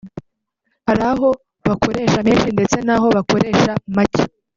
[0.87, 1.29] hari aho
[1.67, 4.23] bakoresha menshi ndetse n’aho bakoresha macye